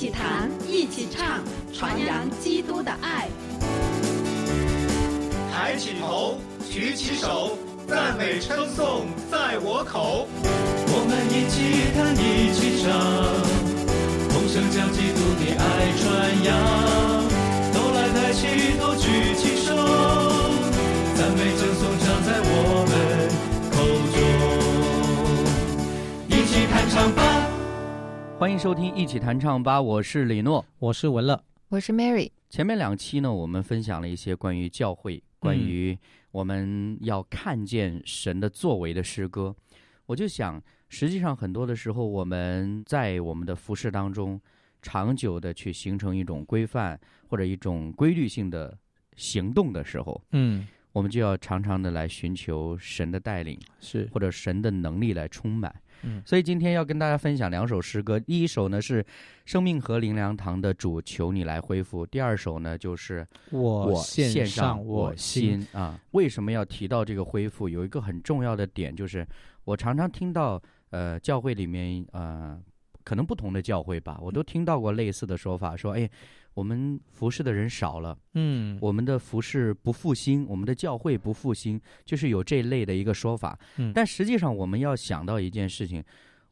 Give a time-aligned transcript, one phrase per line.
[0.00, 1.44] 一起谈，一起唱，
[1.74, 3.28] 传扬基督的爱。
[5.52, 6.38] 抬起头，
[6.70, 10.26] 举起手，赞美称颂在我口。
[10.88, 12.88] 我们一起弹，一起唱，
[14.30, 16.08] 同声将基督的爱传
[16.48, 16.48] 扬。
[17.74, 18.48] 都来抬起
[18.80, 19.76] 头，举起手，
[21.14, 22.96] 赞美称颂唱在我们
[23.70, 23.76] 口
[24.16, 24.18] 中。
[26.28, 27.39] 一起弹唱吧。
[28.40, 30.64] 欢迎收听《一起弹唱吧》，我是李诺。
[30.78, 32.30] 我是文乐，我是 Mary。
[32.48, 35.96] 前面两期呢，我们分享了一些关于教会、关于
[36.30, 39.54] 我们要看见神的作为的诗歌。
[40.06, 44.40] 我就想，实际上很多的时候，我们在我们的服饰当中，
[44.80, 48.74] 长久的去形成一种规范或者一种规律性的
[49.16, 55.74] 行动的时候，嗯，我们就要常常的来寻求神的带领，是，或者神的能力来充满。
[56.02, 59.04] 嗯所以今天要跟大家分享两首诗歌，第一首呢是
[59.44, 66.00] 生命和灵粮堂的主求你来恢复，第二首呢就是我献献上我心啊。
[66.12, 67.68] 为什么要提到这个恢复？
[67.68, 69.26] 有一个很重要的点，就是
[69.64, 72.58] 我常常听到呃教会里面呃
[73.04, 76.08] 可能不同的教会吧，我都听到过类似的说法，说哎
[76.54, 78.18] 我们服侍的人少了。
[78.34, 83.58] 嗯，我们的服侍不复兴，我们的教会不复兴，就是有这类的一个说法。
[83.76, 86.02] 嗯但实际上我们要想到一件事情，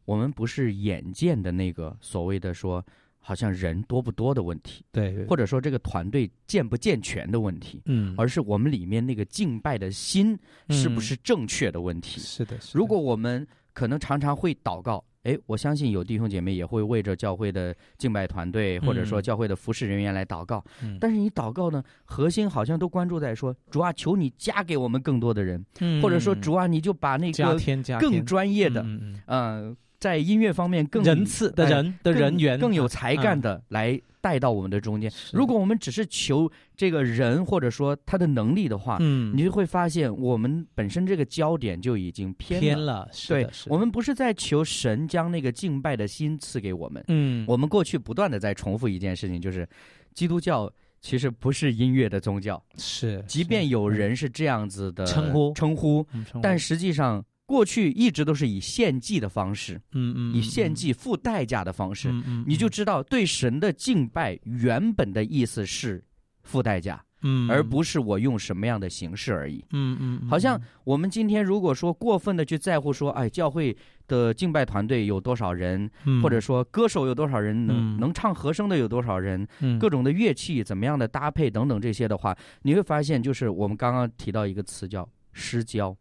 [0.04, 2.84] 我们不是眼见的那个所谓的说，
[3.18, 10.38] 好像人多不多的问题，对，或者说这个团队健不健全的问题，嗯，而是我们里面那个敬拜的心
[10.70, 12.20] 是不是正确的问题。
[12.20, 19.22] 是的，是的如果我们可能常常会祷告，哎，我相信有弟兄姐妹也会为着教会的敬拜团队，或者说嗯。
[19.22, 20.64] 教会的服侍人员来祷告。
[20.82, 20.96] 嗯。
[20.98, 27.56] 但是你祷告呢，核心好像都关注在说，主啊，求你加给我们更多的人，嗯或者说主啊，你就把那个
[28.00, 28.82] 更专业的，
[29.26, 35.10] 嗯在音乐方面更仁慈的哎人的人员更有才干嗯的来带到我们的中间。
[35.32, 43.08] 如果我们只是求这个人或者说他的能力的话，嗯，你就会发现我们本身这个焦点就已经偏偏了。
[43.10, 49.66] 是对，是我们不是在求神将那个敬拜的心赐给我们，嗯，我们过去不断的在重复一件事情，就是
[50.12, 50.70] 基督教
[51.00, 55.54] 其实不是音乐的宗教，是，即便有人是这样子的称呼。
[55.54, 56.06] 称呼。
[56.42, 66.04] 但实际上过去一直都是以献祭的方式，嗯嗯，以献祭付代价的方式，嗯，嗯，你就知道对神的敬拜原本的意思是
[66.42, 69.64] 付代价，嗯，而不是我用什么样的形式而已。
[69.72, 73.74] 嗯嗯，嗯好像我们今天如果说过分的去在乎说，哎，教会
[74.06, 76.22] 的敬拜团队有多少人，嗯。
[76.22, 77.98] 或者说歌手有多少人，能、嗯。
[77.98, 79.78] 能唱和声的有多少人，嗯。
[79.78, 85.96] 各种的乐器怎么样的搭配等等这些的话，你会发现，就是我们刚刚提到一个词叫失焦。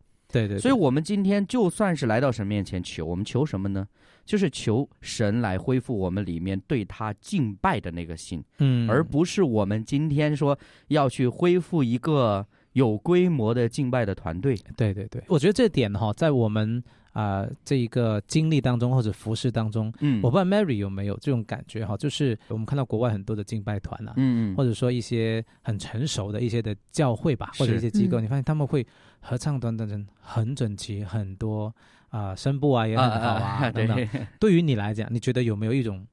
[0.45, 3.87] 对对，所以，我们今天就算是来到神面前求，我们求什么呢？
[4.25, 10.57] 就是求神来恢复我们里面对他敬拜的那个心，嗯，而不是我们今天说
[10.89, 14.53] 要去恢复一个有规模的敬拜的团队。
[14.75, 16.83] 对对对，我觉得这点哈，在我们
[17.17, 28.85] 啊、这一个经历当中或者服饰当中，嗯，我不知道 Mary 有没有这种感觉哈，就是我们看到国外很多的敬拜团啊，嗯嗯，或者说一些很成熟的一些的教会吧，或者一些机构，嗯你发现他们会
[29.19, 31.73] 合唱团等等很整齐，很多
[32.09, 33.95] 啊、声部啊也很好啊等等。
[33.95, 36.05] 对，对于你来讲，你觉得有没有一种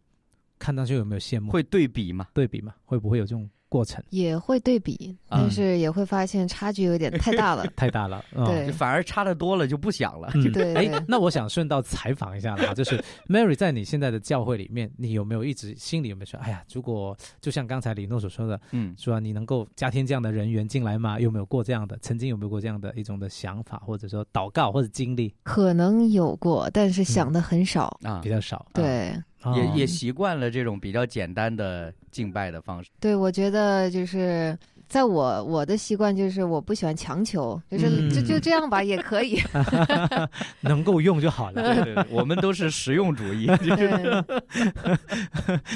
[0.59, 2.28] 看上去有没有羡慕会对比吗？
[2.32, 2.75] 对比嘛？
[2.87, 4.01] 会不会有这种过程？
[4.11, 7.67] 也会对比，啊但是也会发现差距有点太大了。
[7.75, 10.31] 太大了，嗯 对反而差的多了就不想了。
[10.35, 21.19] 嗯，哎对哎，那我想顺道采访一下了啊， 就是 Mary 在你现在的教会里面，你有没有一直心里有没有说，哎呀，如果就像刚才李诺所说的，嗯，说你能够加添这样的人员进来吗？
[21.19, 21.99] 有没有过这样的？
[22.01, 27.99] 曾经有没有过这样的一种的想法，或者说祷告或者经历可能有过，但是想的很少。
[28.05, 28.65] 啊比，较少？
[28.73, 29.12] 对
[29.44, 32.91] 哦也也习惯了这种比较简单的敬拜的方式。
[33.00, 34.56] 对，我觉得就是。
[34.87, 39.41] 在我我的习惯就是我不喜欢强求，就是、嗯就就这样吧，也可以。
[40.60, 41.75] 能够用就好了。
[41.82, 43.47] 对对，我们都是实用主义。
[43.47, 44.21] 对，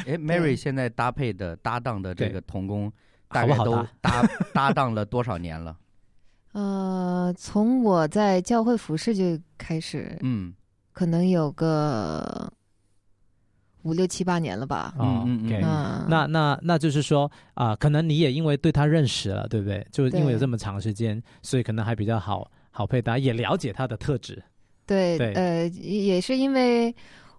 [0.06, 2.92] 哎，Mary 现在搭配的搭档的这个童工，
[3.28, 5.74] 大概都好好搭搭搭档了多少年了？
[6.52, 10.52] 呃，从我在教会服饰就开始，嗯
[10.92, 12.52] 可能有个
[13.82, 14.94] 五六七八年了吧。
[14.98, 19.86] 哦嗯嗯嗯那那那就是说啊、可能你也因为对他认识了，对不对？
[19.90, 24.42] 就因为有这么长时间，所以可能还比较好好配搭，也了解他的特质。
[24.86, 26.94] 对，对呃，也是因为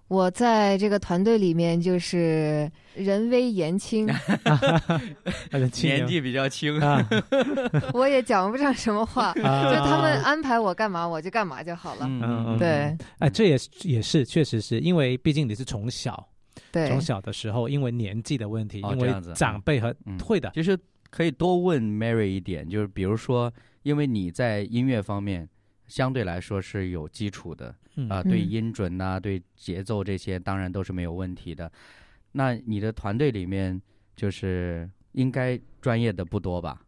[0.09, 4.05] 我在这个团队里面就是人微言轻，
[5.83, 7.07] 年纪比较轻，啊，
[7.93, 12.07] 我也讲不上什么话，就啊他们安排我干嘛我就干嘛就好了。
[12.09, 16.27] 嗯对，哎，这也是也是确实是因为毕竟你是从小
[16.71, 16.87] 对。
[16.89, 19.33] 从，小的时候因为年纪的问题，因为哦这样子。
[19.35, 20.17] 长辈和嗯。
[20.19, 20.77] 会的，其实
[21.11, 23.51] 可以多问 Mary 一点，就是比如说，
[23.83, 25.47] 因为你在音乐方面
[25.89, 31.69] 相对来说是有基础的嗯啊、对嗯音准呐、对节奏这些当然都是没有问题的。
[32.31, 33.81] 那你的团队里面
[34.15, 36.81] 就是应该专业的不多吧？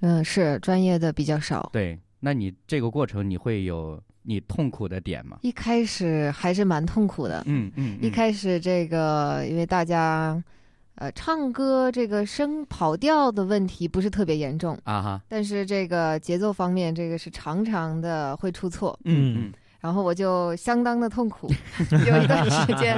[0.00, 1.70] 嗯，是专业的比较少。
[1.72, 5.38] 对，那你这个过程你会有你痛苦的点吗？
[5.42, 10.42] 一开始还是蛮痛苦的，嗯嗯，一开始这个因为大家。
[11.02, 21.50] 呃，唱歌这个声跑调的问题不是特别严重，啊哈，但是这个节奏方面，这个是常常的会出错，嗯嗯然后我就相当的痛苦，
[22.06, 22.96] 有一段时间，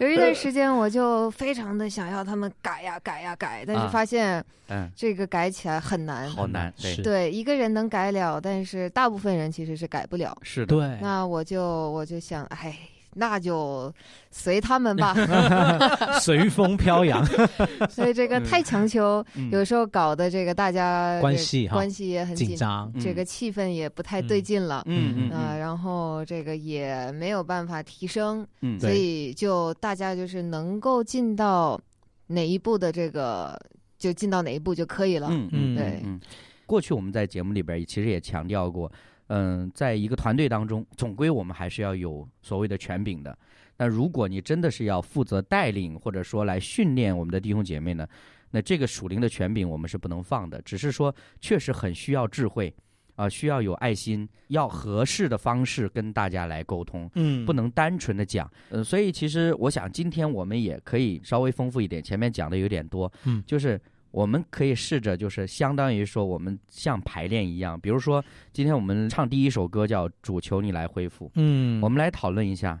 [0.00, 6.28] 有一段时间我就非常的想要他们改呀改呀改，但啊是发现嗯，这个改起来很难。
[6.28, 10.36] 好难，对是，对，一个人能改了，但是大部分人其实是改不了。
[10.42, 12.76] 是的，对，那我就我就想，哎，
[13.16, 13.92] 那就
[14.30, 15.14] 随他们吧。
[16.20, 17.24] 随风飘扬，
[17.90, 24.82] 所以这个太强求，嗯有时候搞得这个大家关系哈关系也很紧，张，这个气氛也不太对劲了。
[24.86, 31.80] 嗯嗯然后这个也没有办法提升，嗯，所以就大家就是能够进到
[32.26, 33.58] 哪一步的这个，
[33.98, 35.28] 就进到哪一步就可以了。
[35.30, 36.20] 嗯嗯嗯，对嗯。
[36.66, 38.90] 过去我们在节目里边其实也强调过，
[39.28, 43.36] 嗯，在一个团队当中，总归我们还是要有所谓的权柄的。
[43.78, 48.06] 那如果你真的是要负责带领，或者说来训练我们的弟兄姐妹呢，
[48.50, 50.62] 那这个属灵的权柄我们是不能放的。
[50.62, 52.74] 只是说，确实很需要智慧，
[53.16, 57.10] 啊、需要有爱心，要合适的方式跟大家来沟通。
[57.16, 63.78] 嗯不能单纯的讲，呃，所以其实我想今天我们也可以稍微丰富一点，前面讲的有点多，嗯就是
[64.16, 72.80] 我们可以试着就是相当于说我们像排练一样，比如说今天我们唱第一首歌叫《主求你来恢复》，嗯，我们来讨论一下，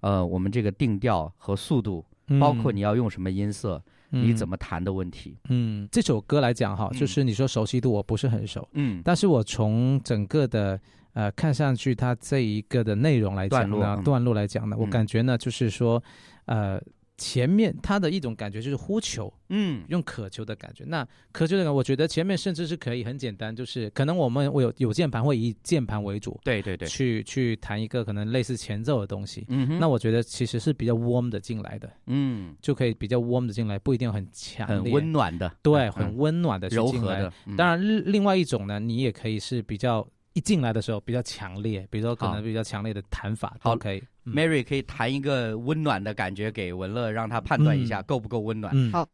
[0.00, 2.04] 呃，我们这个定调和速度，
[2.38, 7.00] 包括你要用什么音色，你怎么么弹的问题，嗯这首歌来讲哈，嗯。
[7.00, 9.00] 就是你说熟悉度我不是很熟，嗯。
[9.02, 10.78] 但是我从整个的
[11.14, 14.04] 呃看上去它这一个的内容来讲呢，段落嗯。
[14.04, 14.90] 段落来讲呢，我嗯。
[14.90, 16.02] 感觉呢就是说，
[16.44, 16.78] 呃。
[17.16, 19.84] 前面它的一种感觉就是呼求，嗯。
[19.88, 20.84] 用渴求的感觉。
[20.86, 29.44] 那渴求的感觉，我觉得前面甚至是可以很简单，就是可能我们我有有键盘会以键盘为主，对对对，去去弹一个可能类似前奏的东西。
[29.48, 32.54] 嗯哼，那我觉得其实是比较 warm 的进来的，嗯。
[32.60, 35.92] 就可以比较 warm 的进来，不一定很强烈，很温暖的，对，嗯。
[35.92, 36.68] 很温暖的。
[36.68, 37.56] 柔和的，嗯。
[37.56, 44.02] 当然，另另外一种呢，你也可以是比较一进来的时候比较强烈，比如说可能比较强烈的弹法好都可以。
[44.24, 44.34] 嗯。
[44.34, 48.04] Mary 可以弹一个温暖的感觉给文乐，让他判断一下嗯。
[48.04, 48.72] 够不够温暖。
[48.76, 49.08] 嗯，好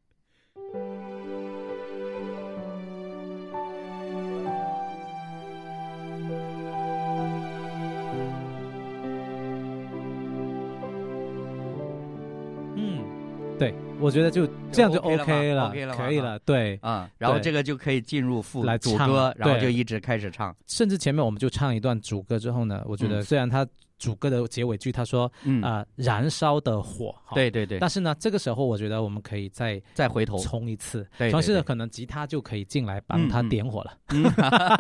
[13.60, 16.38] 对，我觉得就这样就 OK 了 OK 了可以了。
[16.46, 20.56] 对，啊、然后这个就可以进入副来主歌，然后就一直开始唱。
[20.66, 23.66] 甚至前面我们就唱一段主歌之后呢，我觉得嗯虽然他
[23.98, 30.38] 主歌的结尾句他说嗯，啊、燃烧的火，对对对，但是呢，这个时候我觉得我们可以再再回头。
[30.38, 33.92] 冲一次，对对冲一次对可能吉他就可以进来帮他点火了。
[34.08, 34.24] 嗯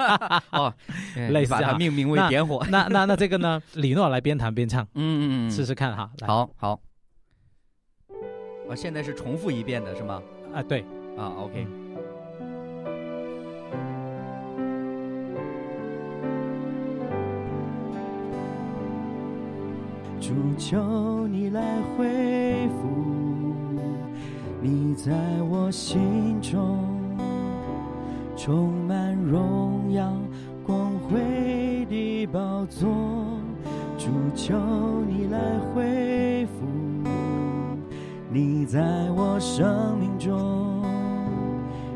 [0.52, 0.72] 哦，
[1.30, 2.66] 类似这样把它命名为点火。
[2.70, 6.10] 那那那这个呢，李诺来边弹边唱，嗯嗯嗯，试试看哈。
[6.20, 6.80] 来好好。
[8.70, 10.22] 哦，现在是重复一遍的是吗？
[10.54, 10.84] 啊，对，
[11.16, 11.66] 啊，OK。
[20.20, 21.60] 主求你来
[21.96, 22.86] 恢复，
[24.62, 25.12] 你在
[25.50, 26.78] 我心中
[28.36, 30.12] 充满荣耀
[30.64, 32.88] 光辉的宝座。
[33.98, 34.54] 主求
[35.08, 36.66] 你来恢复，
[38.32, 40.84] 你在我生命中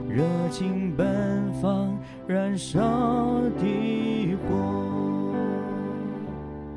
[0.09, 2.81] 热情奔放燃烧
[3.57, 4.83] 的火。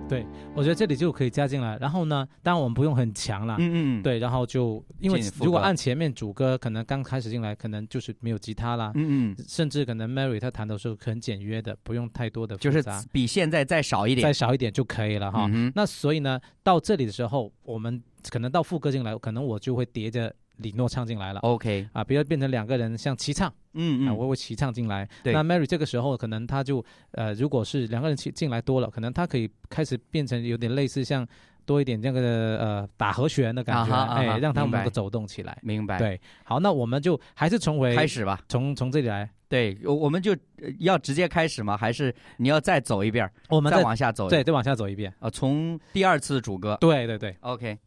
[0.08, 1.76] 对我觉得这里就可以加进来。
[1.82, 14.32] 然后呢，当然我们不用很强了，嗯嗯，，对，然后就因为如果按前面主歌，可能刚开始进来，可能就是没有吉他啦，嗯嗯，甚至可能 Mary 她弹的时候很简约的，不用太多的就是比现在再少一点再。
[14.32, 15.50] 少一点就可以了哈。
[15.52, 21.40] 嗯那所以呢，到这里的时候，我们可能到副歌进来，可能我就会叠着李诺唱进来了。
[21.42, 25.08] OK，啊，比如变成两个人像齐唱啊，嗯嗯，我会齐唱进来。
[25.24, 31.28] 对那 Mary 这个时候可能他就呃，如果是两个人进进来多了，可能他可以开始变成有点类似像
[31.66, 32.22] 多一点这个
[32.58, 35.58] 呃打和弦的感觉，哎，让他们走动起来。
[35.62, 38.42] 明白。，对，好，那我们就还是重回开，始吧。
[38.48, 41.76] 从从这里来，对，我我们就呃要直接开始吗？
[41.78, 44.30] 还是你要再走一遍我们再往下走？
[44.30, 45.14] 对，再往下走一遍。
[45.20, 46.78] 啊，从第二次主歌。
[46.80, 47.78] 对对对，OK，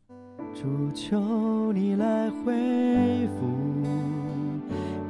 [0.54, 3.46] 主求你来恢复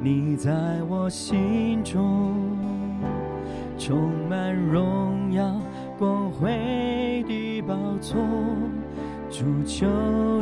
[0.01, 0.51] 你在
[0.89, 2.33] 我心中
[3.77, 3.97] 充
[4.29, 5.59] 满荣耀
[5.99, 8.17] 光辉的宝座。
[9.29, 9.87] 主求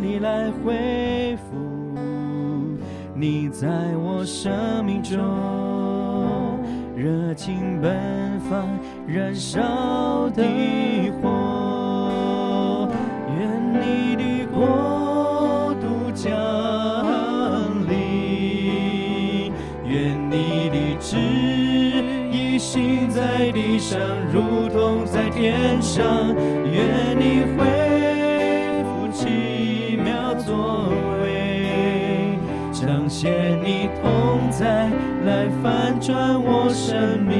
[0.02, 1.56] 你来恢复
[3.16, 5.20] 你在我生命中
[6.96, 8.68] 热情奔放
[9.08, 10.42] 燃烧的
[11.22, 12.90] 火，
[13.38, 14.89] 愿你的国
[22.60, 23.98] 意行在地上，
[24.34, 26.36] 如同在天上，
[26.66, 30.90] 愿你恢复奇妙作
[31.24, 32.38] 为，
[32.74, 34.90] 彰显你同在，
[35.24, 37.40] 来翻转我生命。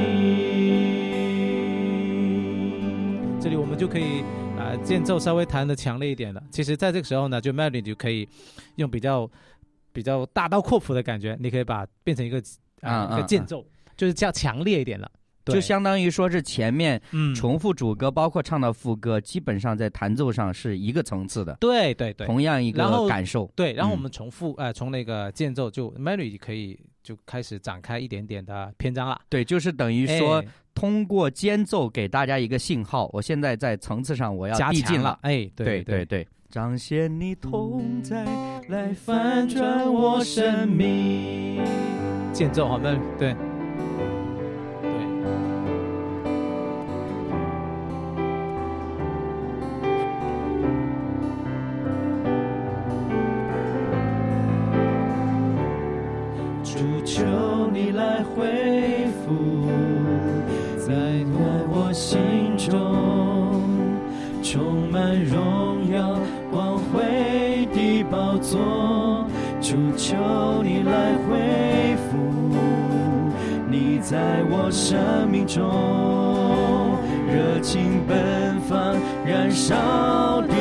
[3.38, 4.22] 这里我们就可以
[4.56, 6.42] 啊、呃间奏稍微弹的强烈一点了。
[6.50, 8.26] 其实，在这个时候呢，就 melody 就可以
[8.76, 9.30] 用比较
[9.92, 12.42] 比较大刀阔斧的感觉，你可以把变成一个
[12.80, 13.62] 啊一个间奏，
[14.00, 15.10] 就是较强烈一点了。
[15.44, 23.50] 就相当于说是前面嗯重复主歌，包括唱到副歌，基本上在弹奏上是一个层次的，对对对同样一个感受。
[23.54, 29.20] 对，然后我嗯们重复呃从那个间奏就 melody 可以就开始展开一点点的篇章了。
[29.28, 35.18] 对，就是等于说哎通过间奏给大家一个信号，我现在在层次上我要递进了。
[35.22, 38.24] 哎，对对对对，彰显你同在，
[38.68, 41.62] 来翻转我生命。
[42.32, 43.34] 间奏好，那对
[58.20, 59.66] 来恢复，
[60.76, 60.94] 在在
[61.72, 62.70] 我心中
[64.42, 66.18] 充满荣耀
[66.50, 69.26] 光辉的宝座。
[69.62, 70.16] 主求
[70.62, 72.18] 你来恢复，
[73.70, 74.98] 你在我生
[75.30, 75.64] 命中
[77.26, 80.54] 热情奔放燃烧的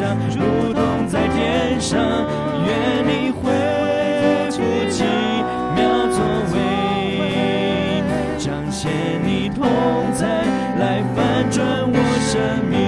[0.00, 2.00] 上，如同在天上。
[2.64, 3.42] 愿你恢
[4.50, 4.56] 复
[4.88, 5.04] 奇
[5.76, 6.18] 妙作
[6.54, 6.58] 为，
[8.38, 8.90] 彰显
[9.26, 9.62] 你同
[10.16, 10.24] 在，
[10.78, 11.60] 来翻转
[11.92, 12.40] 我生
[12.70, 12.80] 命。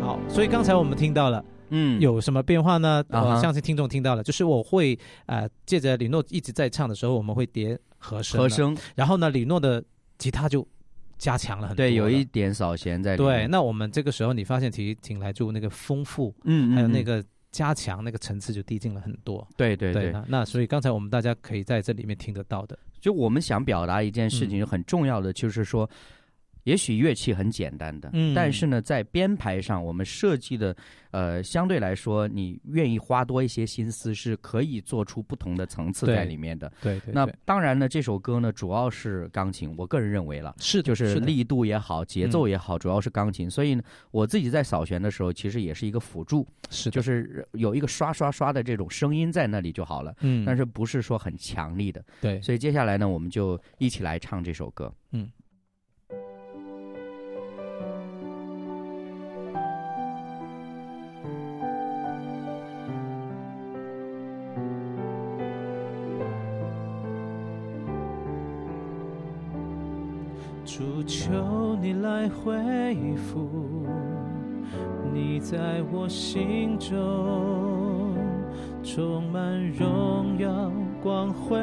[0.00, 3.02] 好，所以刚才我们听到了嗯，有什么变化呢？
[3.10, 4.96] 我相信听众听到了，就是我会
[5.26, 9.82] 呃借着李诺一直在唱的时候，我们会叠和声，和，声，然后呢，李诺的
[10.18, 10.64] 吉他就
[11.18, 13.40] 加强了很多了，对，有一点扫弦在里面。
[13.40, 13.48] 对。
[13.48, 19.46] 那我们这个时候你发现其实挺来就那个丰富，嗯，嗯嗯还有那个加强，那个层次就递进了很多。
[19.56, 25.88] 对对对，那那所以刚才我们大家可以在这里面听得到的，就我们想表达一件事嗯情，很重要的就是说，
[26.68, 30.76] 也许乐器很简单的，嗯但是呢，在编排上，我们设计的，
[31.12, 36.70] 呃，相对来说，你愿意花多一些心思，是可以做出不同的层次在里面的。
[36.76, 40.54] 那对对那当然呢，这首歌呢，主要是钢琴，我个人认为了。
[40.58, 43.50] 是就是力度也好，节奏也好，主要是钢琴。
[43.50, 50.14] 所以呢，我自己在扫弦的时候，其实也是一个辅助，是就是有一个刷刷刷的这种声音在那里就好了。
[50.20, 54.92] 嗯，但是不是说很强力的，对，所以接下来呢，我们就一起来唱这首歌。
[55.12, 55.30] 嗯。
[72.94, 73.50] 恢复，
[75.12, 78.14] 你在我心中
[78.82, 81.58] 充满荣耀光辉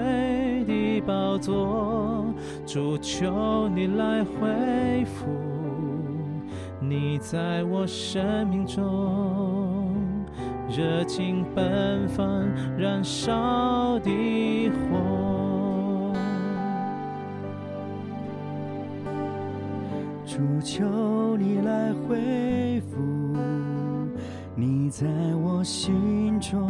[0.67, 2.25] 的宝座。
[2.63, 5.25] 主求你来恢复，
[6.79, 9.95] 你在我生命中
[10.69, 12.27] 热情奔放
[12.77, 15.34] 燃烧的火。
[20.35, 22.97] 主求你来恢复，
[24.53, 25.07] 你在
[25.41, 26.69] 我心中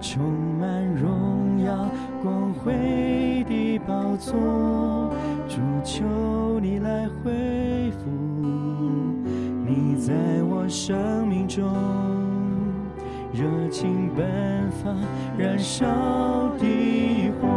[0.00, 0.22] 充
[0.60, 1.76] 满荣耀
[2.22, 4.32] 光辉的宝座，
[5.48, 6.04] 主求
[6.60, 8.08] 你来恢复
[9.66, 11.64] 你在我生命中
[13.32, 13.42] 热
[13.72, 14.96] 情奔放
[15.36, 15.84] 燃烧
[16.60, 17.48] 的火，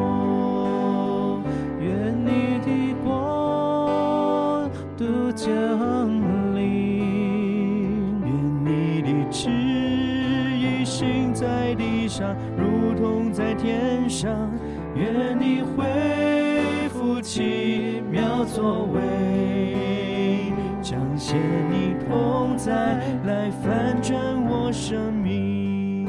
[14.95, 21.37] 愿你恢复奇妙作为，彰显
[21.69, 24.17] 你同在，来翻转
[24.49, 26.07] 我生命。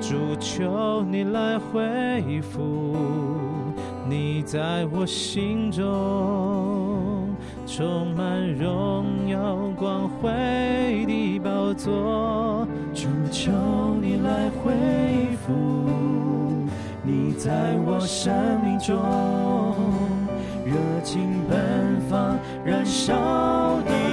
[0.00, 2.96] 主求你来恢复
[4.08, 5.84] 你在我心中
[7.68, 12.66] 充满荣耀光辉的宝座。
[12.94, 13.52] 主求
[14.00, 14.72] 你来恢
[15.46, 15.52] 复
[17.02, 18.34] 你在我生
[18.64, 18.96] 命中
[20.64, 23.14] 热情奔放燃烧
[23.82, 24.07] 的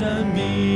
[0.00, 0.69] 生命。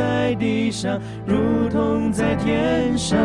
[0.00, 3.18] 在地上，如同在天上。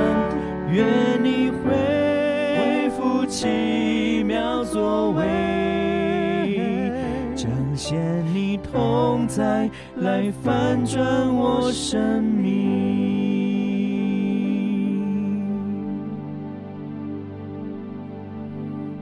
[0.70, 0.86] 愿
[1.24, 6.60] 你恢复奇妙作为，
[7.34, 7.98] 彰显
[8.34, 9.70] 你同在，
[10.02, 12.35] 来翻转我生命。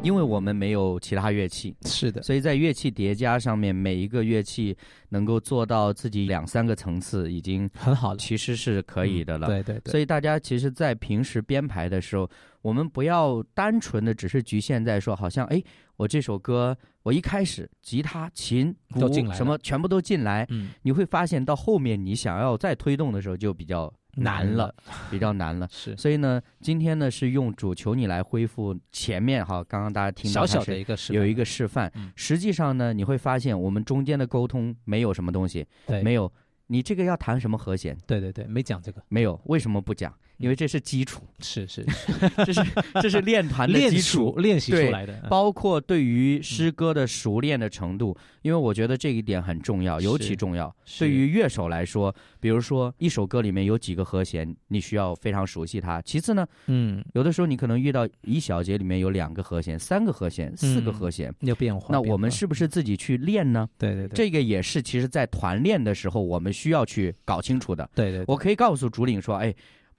[0.04, 4.78] 因为我们没有其他乐器，是的，所以在乐器叠加上面，每一个乐器
[5.10, 9.48] 能够做到自己两三个层次，已经很好了，其实是可以的了。
[9.48, 12.30] 对对对，所以大家其实，在平时编排的时候，
[12.62, 15.64] 我们不要单纯的只是局限在说，好像哎，
[15.96, 24.74] 我这首歌我一开始吉他、琴、鼓都进来什么全部都进来，嗯，你会发现到后面你想要再推动的时候就比较难了，
[25.10, 25.68] 比较难了。
[25.72, 25.96] 是。
[25.98, 31.92] 所以呢，今天呢是用主求你来恢复前面哈，刚刚大家听到小小的一个示有一个示范。
[31.96, 32.12] 嗯。
[32.16, 36.02] 实际上呢，你会发现我们中间的沟通没有什么东西，对。
[36.02, 36.32] 没有。
[36.68, 40.12] 你这个要弹什么和弦，对对对，没讲这个，没有，为什么不讲？
[40.38, 41.86] 因为这是基础，是是
[42.46, 42.62] 这是
[43.02, 44.36] 这是练团的基础。
[44.38, 50.74] 练习出来的，嗯包括对于诗歌的熟练的程度，因为我觉得这一点很重要，尤其重要。
[51.00, 56.02] 对于乐手来说，比如说一首歌里面有几个和弦，你需要非常熟悉它。
[56.02, 61.88] 其次呢，嗯，有的时候你可能遇到一小节里面有两个和弦、三个和弦、四个嗯和弦，要变化。
[61.92, 63.68] 那我们是不是自己去练呢？
[63.78, 67.90] 对对对，这个也是其实在团练的时候我们需要去搞清楚的。
[67.96, 69.54] 对对，我可以告诉主领说，哎。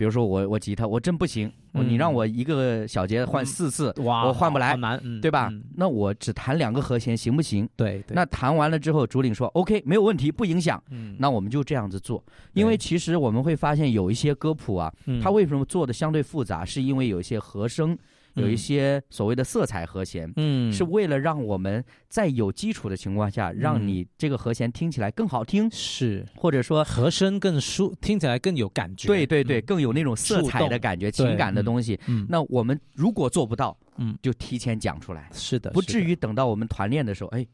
[0.05, 4.77] 比如说我我吉他我真不行，我你嗯让我一个小节换四次，哇，我换不来
[5.23, 5.49] 对吧？
[5.51, 5.65] 嗯？
[5.77, 7.67] 那我只弹两个和弦行不行？
[7.75, 10.83] 对对，那弹完了之后，主领说 OK 没有问题，不影响。
[10.91, 11.17] 嗯。
[11.19, 15.19] 那我们就这样子做，因为其实我们会发现有一些歌谱啊，嗯。
[15.23, 17.97] 它为什么做的相对复杂，是因为有一些和声，
[18.35, 26.85] 有一嗯些所谓的色彩和弦，嗯是为了让我们在有基础的情况下，让嗯你这个和弦听起来更好听，是或者说。
[26.85, 29.09] 和声更舒，听起来更有感觉。
[29.09, 31.99] 对对对，嗯更有那种色彩的感觉、情感的嗯东西。
[32.07, 37.47] 嗯，那我们如果做不到，嗯就提前讲出来，是的，不至于等到我们团练的时候，哎，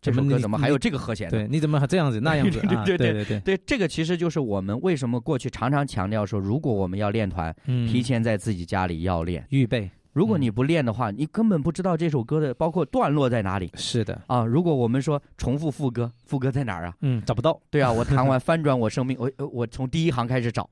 [0.00, 1.30] 这首歌怎么还有这个和弦？
[1.30, 14.44] 对，你怎么还这样子那样子 对对对，对，这个其实就是我们为什么过去常常强调说，如果我们要练团，嗯提前在自己家里要练，预备，如果你不练的话，你根本不知道这首歌的包括段落在哪里是的，啊。
[14.44, 16.94] 如果我们说重复副歌，副歌在哪儿啊？
[17.00, 20.70] 嗯，找不到，对啊，我弹完翻转我生命，我呃我从第一行开始找，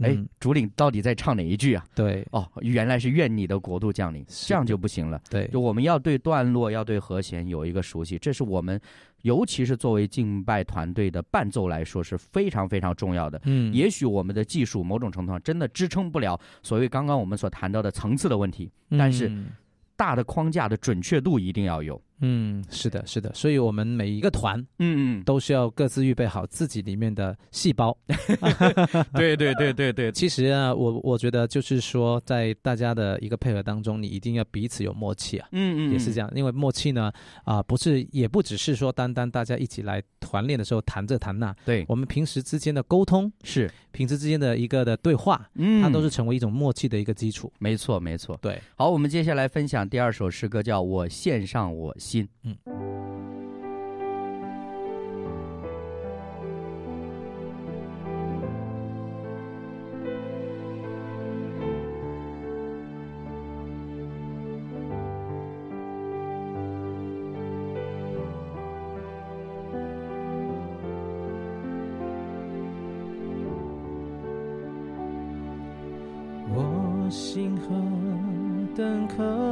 [0.00, 1.84] 哎嗯，主领到底在唱哪一句啊？
[1.94, 5.20] 对哦，原来是愿你的国度降临，这样就不行了。
[5.28, 8.80] 对就我们要对段落、要对和弦有一个熟悉，这是我们，
[9.22, 13.40] 尤其是作为敬拜团队的伴奏来说是非常非常重要的。
[13.44, 19.48] 嗯，也许我们的技术某种程度上真的支撑不了所谓刚刚我们所谈到的层次的问题，但是嗯
[19.96, 22.00] 大的框架的准确度一定要有。
[22.20, 27.96] 嗯，是的，是的，所以我们每一个团嗯都需要各自预备好自己里面的细胞。
[28.40, 35.48] 嗯，对对对对对，其实啊，我我觉得就是说，在大家的一个配合当中，你一定要彼此有默契啊。
[35.52, 37.12] 嗯嗯，也是这样，因为默契呢，
[37.44, 47.52] 啊、不是也不只是说单单大家一起来团练的时候谈这谈那，对，我们平时之间的沟通，是，平时之间的一个的对话，嗯，它都是成为一种默契的一个基础。
[47.58, 48.38] 没错没错。
[48.42, 52.28] 对，好，我们接下来分享第二首诗歌，叫我献上我心。
[52.42, 52.56] 嗯。
[76.52, 77.72] 我心何
[78.74, 79.49] 等渴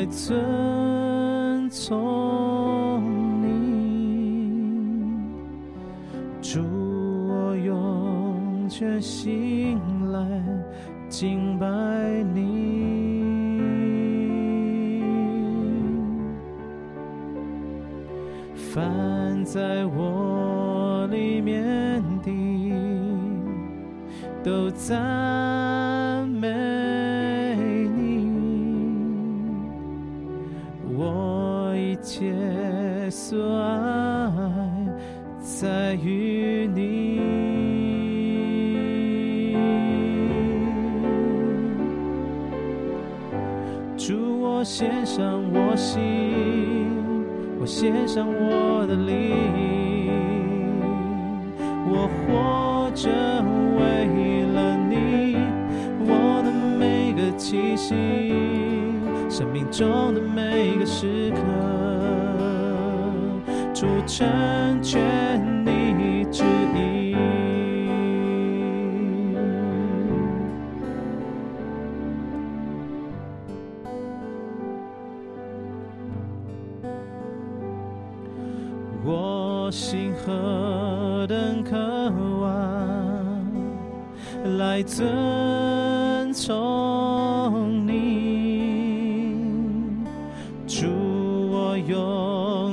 [0.00, 3.02] 来遵从
[3.42, 4.88] 你，
[6.40, 6.58] 主
[7.28, 9.78] 我用全心
[10.10, 10.26] 来
[11.10, 11.66] 敬拜
[12.32, 13.60] 你。
[18.72, 22.32] 凡在我里面的，
[24.42, 24.96] 都在
[34.00, 34.30] 爱
[35.40, 37.20] 在于你。
[43.96, 46.00] 主，我献上我心，
[47.60, 49.36] 我献上我的灵，
[51.86, 53.10] 我活着
[53.76, 55.36] 为了你，
[56.00, 57.94] 我的每个气息，
[59.28, 61.38] 生命中的每个时刻，
[63.80, 67.16] 主成全你旨意。
[79.02, 81.74] 我心何等渴
[82.42, 82.52] 望，
[84.58, 89.32] 来遵从你，
[90.66, 90.86] 主
[91.50, 92.29] 我有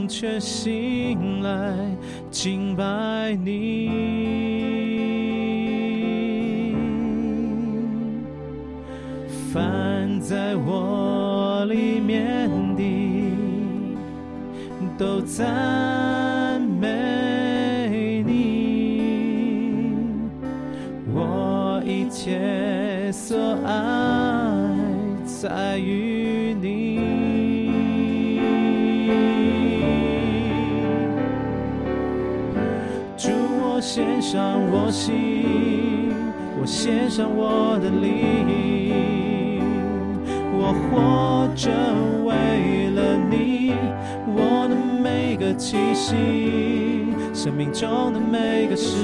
[0.08, 1.76] 用全心来
[2.32, 3.89] 敬拜你。
[9.52, 12.84] 凡在我里面的，
[14.98, 15.43] 都在
[34.30, 36.12] 上我心，
[36.60, 39.62] 我献上我的灵，
[40.52, 41.72] 我活着
[42.26, 43.72] 为了你，
[44.28, 48.98] 我的每个气息，生命中的每个时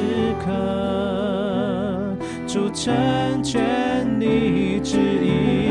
[0.44, 3.64] 刻，主成全
[4.20, 5.70] 你旨意，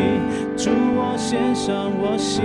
[0.57, 2.43] 主我献上我心，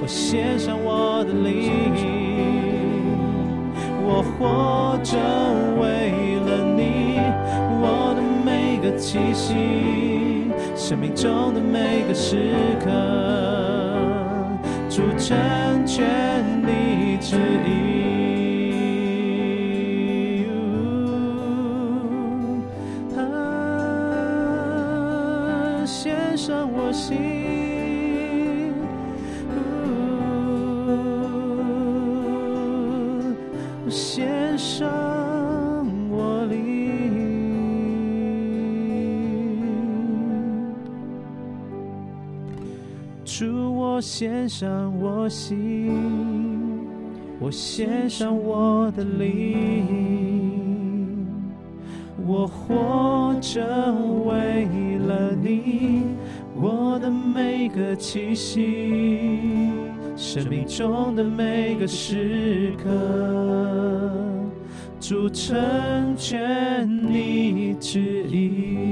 [0.00, 2.63] 我献上我的灵。
[4.44, 5.16] 我活着
[5.80, 7.18] 为了你，
[7.80, 9.54] 我的每个气息，
[10.76, 12.52] 生命中的每个时
[12.84, 12.90] 刻，
[14.90, 17.36] 主成全你旨
[44.44, 45.90] 献上我心，
[47.40, 49.86] 我献上我的灵，
[52.26, 53.64] 我活着
[54.26, 54.66] 为
[54.98, 56.02] 了你，
[56.54, 59.70] 我的每个气息，
[60.14, 62.90] 生命中的每个时刻，
[65.00, 68.83] 主成全你旨意。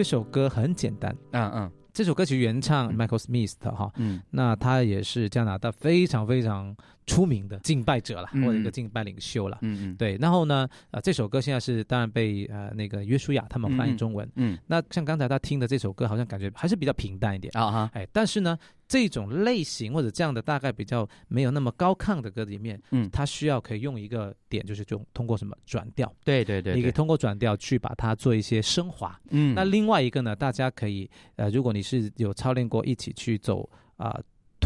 [0.00, 1.70] 这首歌很简单，嗯嗯。
[1.92, 4.18] 这首歌曲原唱 Michael Smith 的哈，嗯。
[4.30, 6.74] 那他也是加拿大非常非常
[7.10, 9.58] 出名的敬拜者了，嗯或者一个敬拜领袖了。
[9.62, 14.28] 嗯嗯，对，然后呢，呃，这首歌现在是当然被呃那个约书亚他们翻译中文。
[14.36, 17.50] 嗯那像刚才他听的这首歌，好像感觉还是比较平淡一点。
[17.56, 29.18] 啊哈，哎，但是呢，这种类型或者这样的大概比较没有那么高亢的歌里面，嗯，它需要可以用一个点，就是用通过什么转调，对对对，对你可以通过转调去把它做一些升华。
[29.30, 34.18] 嗯，那另外一个呢，大家可以呃，如果你是有操练过一起去走啊、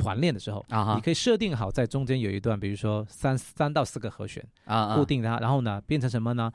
[0.04, 6.52] 团练的时候，啊你可以设定好在中间有一段，比如说三三到四个和弦，啊啊固定它，然后呢变成什么呢？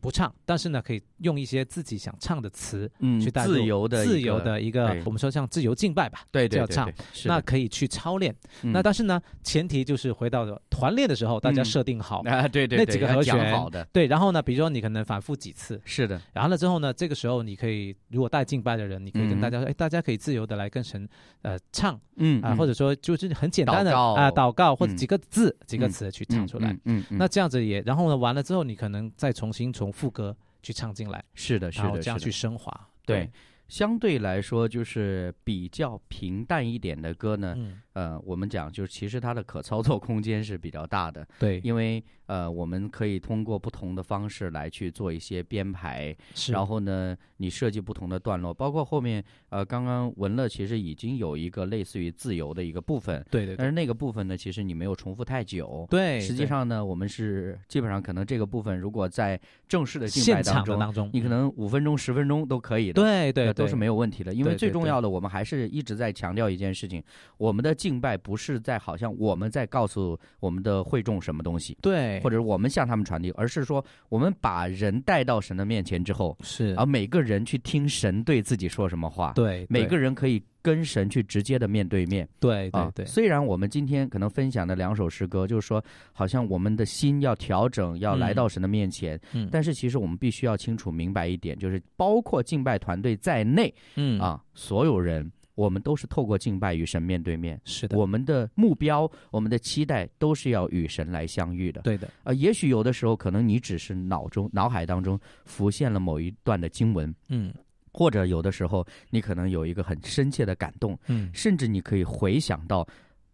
[0.00, 8.34] 不唱，但是呢，可以用一些自己想唱的词嗯去带入自由的自一个由的一个，我们说像自由敬拜吧，对对对对，是的那可以去操练。
[8.62, 8.72] 嗯。
[8.72, 11.64] 那但是呢，前提就是回到团练的时候，大家嗯。
[11.64, 13.52] 设定好，啊对对那对要讲几个和弦。
[13.56, 19.40] 好的，对，然后呢，比如说你可能反复几次，是的，然后了之后呢，这个时候你可以，如果带敬拜的人，你可以跟嗯。
[19.40, 21.08] 大家说，哎，大家可以自由的来跟神
[21.42, 22.42] 呃唱啊，嗯。
[22.42, 24.96] 啊或者说就是很简单的啊祷告或者嗯。
[24.96, 25.90] 几个字几个嗯。
[25.90, 26.76] 词去唱出来。
[26.84, 27.02] 嗯。
[27.10, 32.88] 那这样子也，然后呢，完了之后你可能再重新从副歌去唱进来，是的，是的，然后这样去升华。
[33.04, 33.30] 对，
[33.68, 55.86] 相对来说就是比较平淡一点的歌呢，嗯，呃，我们讲就是其实它的可操作空间是比较大的，对，因为呃，我们可以通过不同的方式来去做一些编排，是，然后呢，你设计不同的段落，包括后面呃，刚刚文乐其实已经有一个类似于自由的一个部分，对对对但是那个部分呢，其实你没有重复太久。
[55.90, 63.02] 对，实际上呢，我们是基本上可能这个部分，如果在正式的敬拜现场当中，当中，你可能五分钟、十分钟都可以的。
[63.02, 67.02] 对对都是没有问题的，因为最重要的，我们还是一直在强调一件事情：
[67.38, 76.74] 我们的敬拜不是在好像我们在告诉我们的会众什么东西，对，或者我们向他们传递，而是说我们把人带到神的面前之后，是。
[76.76, 82.24] 而每个人去听神对自己说什么话，对每个人人可以跟神去直接的面对面。
[82.24, 82.28] 啊。
[82.40, 82.90] 对对。
[82.92, 85.80] 对虽然我们今天可能分享的两首诗歌，就是说
[86.12, 89.48] 好像我们的心要调整，要来到神的面前，嗯。
[89.52, 94.18] 但是其实我们必须要清楚明白一点，就是包括敬拜团队在内嗯。
[94.18, 95.30] 啊，所有人。
[95.56, 101.80] 我们都是透过敬拜与神面对面，是的，我们的目标、我们的期待都是要与神来相遇的。
[101.82, 107.54] 对的，呃，也许有的时候可能你只是脑中、脑海当中浮现了某一段的经文，嗯
[107.94, 112.86] 或者有的时候你可能有一个很深切的感动，嗯，甚至你可以回想到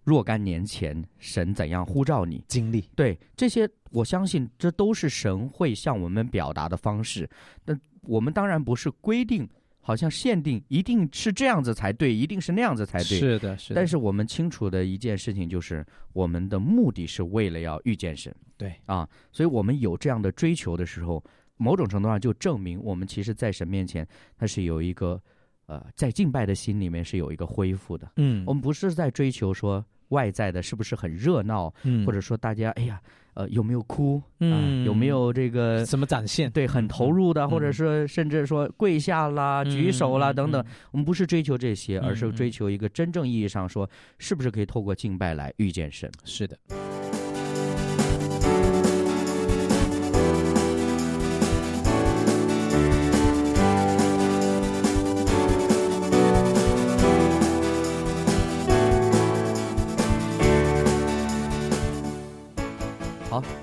[0.04, 2.44] 若干年前神怎样呼召你。
[2.46, 7.28] 经历对这些，我相信这都是神会向我们表达的方式。
[7.64, 9.48] 但我们当然不是规定，
[9.80, 13.18] 好像限定一定是这样子才对，一定是那样子才对。
[13.18, 18.34] 是的，是的，但是我们清楚的一件事情就是，我们的目的是为了要遇见神。
[18.58, 21.22] 对啊，所以我们有这样的追求的时候，
[21.60, 24.06] 某种程度上就证明我们其实，在神面前，
[24.38, 25.20] 它是有一个
[25.66, 28.10] 呃，在敬拜的心里面是有一个恢复的。
[28.16, 33.00] 嗯我们不是在追求说外在的是不是很热闹，嗯或者说大家哎呀，
[33.34, 36.50] 呃，有没有哭，嗯啊有没有这个怎么展现？
[36.50, 46.10] 对很投入的，嗯或者说甚至说跪下啦、举手啦嗯等等。，我们不是追求这些，嗯而是嗯追求一个真正意义上说，是不是可以透过敬拜来遇见神？
[46.10, 46.58] 嗯是的，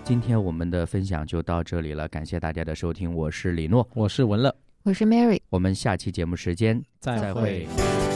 [0.08, 7.68] 今天我们的分享就到这里了，感谢大家的收听，我是李诺，我是文乐，我是 Mary，我们下期节目时间再再会。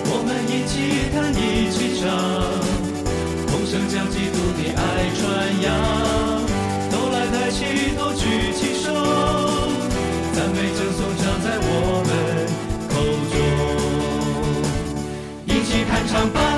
[0.06, 2.08] 我们一起弹，一起唱，
[3.46, 5.28] 同声将基督的爱传
[5.64, 5.68] 扬。
[6.90, 7.66] 都来抬起
[7.98, 8.24] 头，举
[8.54, 8.94] 起手，
[10.32, 12.10] 赞美赠颂唱在我们
[12.88, 13.04] 口
[15.44, 15.54] 中。
[15.54, 16.51] 一起弹唱吧。